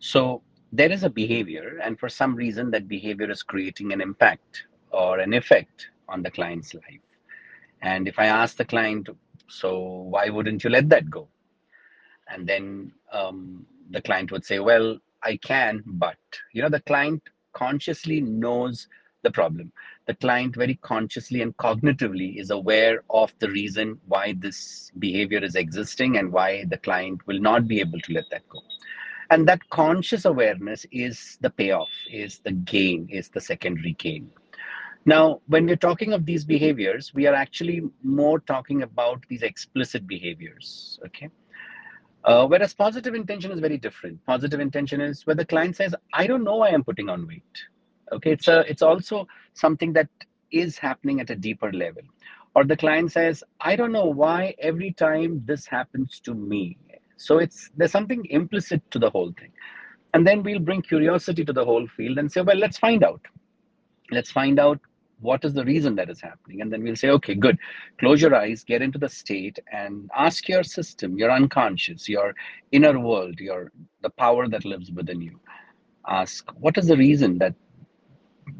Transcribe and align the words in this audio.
So 0.00 0.42
there 0.72 0.92
is 0.92 1.02
a 1.02 1.10
behavior, 1.10 1.78
and 1.82 1.98
for 1.98 2.08
some 2.08 2.34
reason, 2.34 2.70
that 2.70 2.88
behavior 2.88 3.30
is 3.30 3.42
creating 3.42 3.92
an 3.92 4.00
impact 4.00 4.64
or 4.90 5.18
an 5.18 5.34
effect 5.34 5.88
on 6.08 6.22
the 6.22 6.30
client's 6.30 6.74
life. 6.74 7.00
And 7.82 8.08
if 8.08 8.18
I 8.18 8.26
ask 8.26 8.56
the 8.56 8.64
client, 8.64 9.08
so 9.48 9.78
why 9.78 10.28
wouldn't 10.28 10.64
you 10.64 10.70
let 10.70 10.88
that 10.90 11.10
go? 11.10 11.28
And 12.28 12.46
then 12.46 12.92
um, 13.12 13.66
the 13.90 14.02
client 14.02 14.30
would 14.32 14.44
say, 14.44 14.58
well, 14.58 14.98
I 15.22 15.36
can, 15.36 15.82
but 15.86 16.18
you 16.52 16.62
know, 16.62 16.68
the 16.68 16.80
client 16.80 17.22
consciously 17.52 18.20
knows 18.20 18.86
the 19.22 19.30
problem. 19.30 19.72
The 20.06 20.14
client 20.14 20.54
very 20.54 20.76
consciously 20.76 21.42
and 21.42 21.56
cognitively 21.56 22.38
is 22.40 22.50
aware 22.50 23.02
of 23.10 23.32
the 23.40 23.50
reason 23.50 23.98
why 24.06 24.34
this 24.38 24.92
behavior 24.98 25.42
is 25.42 25.56
existing 25.56 26.18
and 26.18 26.32
why 26.32 26.64
the 26.68 26.78
client 26.78 27.26
will 27.26 27.40
not 27.40 27.66
be 27.66 27.80
able 27.80 28.00
to 28.00 28.12
let 28.12 28.24
that 28.30 28.48
go. 28.48 28.60
And 29.30 29.46
that 29.48 29.68
conscious 29.70 30.24
awareness 30.24 30.86
is 30.90 31.38
the 31.40 31.50
payoff, 31.50 31.90
is 32.10 32.38
the 32.38 32.52
gain, 32.52 33.08
is 33.10 33.28
the 33.28 33.40
secondary 33.40 33.92
gain. 33.92 34.30
Now, 35.04 35.40
when 35.46 35.66
we're 35.66 35.76
talking 35.76 36.12
of 36.12 36.24
these 36.24 36.44
behaviors, 36.44 37.12
we 37.14 37.26
are 37.26 37.34
actually 37.34 37.82
more 38.02 38.40
talking 38.40 38.82
about 38.82 39.24
these 39.28 39.42
explicit 39.42 40.06
behaviors. 40.06 40.98
Okay. 41.06 41.28
Uh, 42.24 42.46
whereas 42.46 42.74
positive 42.74 43.14
intention 43.14 43.52
is 43.52 43.60
very 43.60 43.78
different. 43.78 44.24
Positive 44.26 44.60
intention 44.60 45.00
is 45.00 45.26
where 45.26 45.36
the 45.36 45.44
client 45.44 45.76
says, 45.76 45.94
"I 46.12 46.26
don't 46.26 46.44
know 46.44 46.56
why 46.56 46.70
I'm 46.70 46.84
putting 46.84 47.08
on 47.08 47.26
weight." 47.26 47.42
Okay, 48.12 48.32
it's 48.32 48.48
a 48.48 48.60
it's 48.68 48.82
also 48.82 49.26
something 49.54 49.92
that 49.92 50.08
is 50.50 50.78
happening 50.78 51.20
at 51.20 51.30
a 51.30 51.36
deeper 51.36 51.72
level. 51.72 52.02
Or 52.54 52.64
the 52.64 52.76
client 52.76 53.12
says, 53.12 53.44
"I 53.60 53.76
don't 53.76 53.92
know 53.92 54.06
why 54.06 54.54
every 54.58 54.92
time 54.92 55.42
this 55.46 55.66
happens 55.66 56.20
to 56.20 56.34
me." 56.34 56.76
So 57.18 57.38
it's 57.38 57.70
there's 57.76 57.92
something 57.92 58.24
implicit 58.30 58.82
to 58.92 58.98
the 58.98 59.10
whole 59.10 59.32
thing, 59.38 59.52
and 60.14 60.26
then 60.26 60.42
we'll 60.42 60.60
bring 60.60 60.82
curiosity 60.82 61.44
to 61.44 61.52
the 61.52 61.64
whole 61.64 61.86
field 61.88 62.18
and 62.18 62.32
say, 62.32 62.40
"Well, 62.40 62.56
let's 62.56 62.78
find 62.78 63.04
out. 63.04 63.20
Let's 64.10 64.30
find 64.30 64.58
out 64.58 64.80
what 65.20 65.44
is 65.44 65.52
the 65.54 65.64
reason 65.64 65.96
that 65.96 66.10
is 66.10 66.20
happening. 66.20 66.60
And 66.60 66.72
then 66.72 66.82
we'll 66.82 66.96
say 66.96 67.10
okay 67.10 67.34
good. 67.34 67.58
Close 67.98 68.20
your 68.22 68.34
eyes 68.34 68.64
get 68.64 68.82
into 68.82 68.98
the 68.98 69.08
state 69.08 69.58
and 69.72 70.10
ask 70.16 70.48
your 70.48 70.62
system 70.62 71.18
your 71.18 71.30
unconscious 71.30 72.08
your 72.08 72.34
inner 72.72 72.98
world 72.98 73.40
your 73.40 73.72
the 74.02 74.10
power 74.10 74.48
that 74.48 74.64
lives 74.64 74.90
within 74.92 75.20
you. 75.20 75.40
Ask 76.06 76.48
what 76.54 76.78
is 76.78 76.86
the 76.86 76.96
reason 76.96 77.38
that 77.38 77.54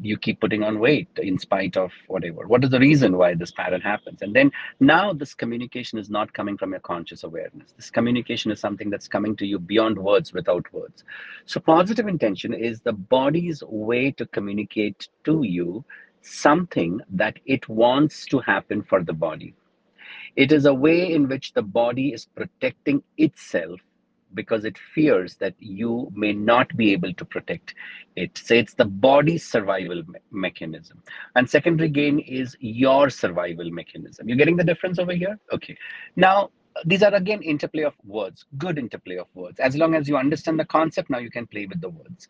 you 0.01 0.17
keep 0.17 0.39
putting 0.39 0.63
on 0.63 0.79
weight 0.79 1.09
in 1.17 1.37
spite 1.37 1.77
of 1.77 1.91
whatever. 2.07 2.47
What 2.47 2.63
is 2.63 2.69
the 2.69 2.79
reason 2.79 3.17
why 3.17 3.35
this 3.35 3.51
pattern 3.51 3.81
happens? 3.81 4.21
And 4.21 4.35
then 4.35 4.51
now 4.79 5.13
this 5.13 5.33
communication 5.33 5.99
is 5.99 6.09
not 6.09 6.33
coming 6.33 6.57
from 6.57 6.71
your 6.71 6.79
conscious 6.79 7.23
awareness. 7.23 7.73
This 7.75 7.89
communication 7.89 8.51
is 8.51 8.59
something 8.59 8.89
that's 8.89 9.07
coming 9.07 9.35
to 9.37 9.45
you 9.45 9.59
beyond 9.59 9.97
words 9.97 10.33
without 10.33 10.71
words. 10.73 11.03
So 11.45 11.59
positive 11.59 12.07
intention 12.07 12.53
is 12.53 12.81
the 12.81 12.93
body's 12.93 13.63
way 13.63 14.11
to 14.11 14.25
communicate 14.27 15.09
to 15.25 15.43
you 15.43 15.83
something 16.21 16.99
that 17.11 17.37
it 17.45 17.67
wants 17.69 18.25
to 18.25 18.39
happen 18.39 18.83
for 18.83 19.03
the 19.03 19.13
body. 19.13 19.53
It 20.35 20.51
is 20.51 20.65
a 20.65 20.73
way 20.73 21.13
in 21.13 21.27
which 21.27 21.53
the 21.53 21.61
body 21.61 22.13
is 22.13 22.25
protecting 22.25 23.03
itself 23.17 23.79
because 24.33 24.65
it 24.65 24.77
fears 24.77 25.35
that 25.35 25.55
you 25.59 26.11
may 26.13 26.33
not 26.33 26.75
be 26.77 26.91
able 26.91 27.13
to 27.13 27.25
protect 27.25 27.75
it. 28.15 28.37
So 28.37 28.53
it's 28.53 28.73
the 28.73 28.85
body's 28.85 29.45
survival 29.45 30.03
me 30.07 30.19
mechanism. 30.31 31.01
And 31.35 31.49
secondary 31.49 31.89
gain 31.89 32.19
is 32.19 32.55
your 32.59 33.09
survival 33.09 33.69
mechanism. 33.71 34.27
You're 34.27 34.37
getting 34.37 34.57
the 34.57 34.63
difference 34.63 34.99
over 34.99 35.13
here? 35.13 35.39
Okay. 35.51 35.77
Now, 36.15 36.51
these 36.85 37.03
are 37.03 37.13
again 37.13 37.41
interplay 37.41 37.83
of 37.83 37.93
words, 38.05 38.45
good 38.57 38.77
interplay 38.77 39.17
of 39.17 39.27
words. 39.33 39.59
As 39.59 39.75
long 39.75 39.95
as 39.95 40.07
you 40.07 40.17
understand 40.17 40.59
the 40.59 40.65
concept, 40.65 41.09
now 41.09 41.17
you 41.17 41.31
can 41.31 41.47
play 41.47 41.65
with 41.65 41.81
the 41.81 41.89
words. 41.89 42.27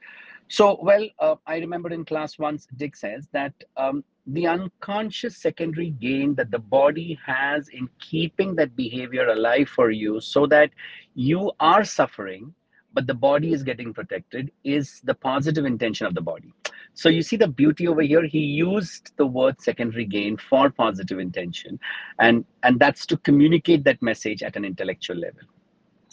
So, 0.50 0.80
well, 0.81 1.08
uh, 1.19 1.36
I 1.45 1.58
remember 1.58 1.94
in 1.94 2.05
class 2.05 2.39
once, 2.39 2.67
Dick 2.75 2.95
says 2.95 3.28
that 3.33 3.53
um, 3.78 4.03
the 4.25 4.47
unconscious 4.47 5.38
secondary 5.38 5.92
gain 5.92 6.33
that 6.36 6.50
the 6.50 6.58
body 6.58 7.20
has 7.23 7.70
in 7.70 7.87
keeping 7.99 8.55
that 8.55 8.76
behavior 8.76 9.27
alive 9.27 9.70
for 9.70 9.92
you 9.92 10.20
so 10.20 10.48
that 10.48 10.71
you 11.14 11.52
are 11.59 11.86
suffering, 11.86 12.52
but 12.93 13.05
the 13.05 13.14
body 13.14 13.54
is 13.54 13.61
getting 13.61 13.93
protected 13.93 14.52
is 14.64 15.02
the 15.04 15.14
positive 15.14 15.65
intention 15.65 16.08
of 16.08 16.15
the 16.15 16.21
body. 16.21 16.52
So 16.95 17.09
you 17.09 17.21
see 17.21 17.38
the 17.38 17.48
beauty 17.48 17.88
over 17.88 18.02
here. 18.02 18.26
He 18.26 18.39
used 18.39 19.11
the 19.17 19.27
word 19.27 19.61
secondary 19.61 20.05
gain 20.05 20.36
for 20.38 20.71
positive 20.71 21.20
intention, 21.20 21.80
and 22.20 22.43
and 22.64 22.80
that's 22.80 23.05
to 23.05 23.17
communicate 23.17 23.83
that 23.83 24.02
message 24.02 24.42
at 24.42 24.55
an 24.55 24.65
intellectual 24.65 25.17
level 25.17 25.43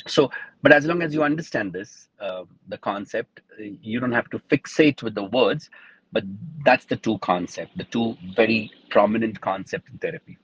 so 0.07 0.31
but 0.62 0.73
as 0.73 0.87
long 0.87 1.03
as 1.03 1.15
you 1.15 1.23
understand 1.23 1.73
this 1.73 2.09
uh, 2.21 2.45
the 2.69 2.79
concept 2.79 3.41
you 3.59 4.01
don't 4.01 4.12
have 4.12 4.31
to 4.31 4.39
fixate 4.51 5.03
with 5.03 5.15
the 5.15 5.25
words 5.25 5.71
but 6.12 6.25
that's 6.65 6.87
the 6.87 6.97
two 6.97 7.19
concept 7.19 7.77
the 7.77 7.84
two 7.84 8.17
very 8.37 8.71
prominent 8.91 9.41
concept 9.41 9.89
in 9.91 9.99
therapy 9.99 10.39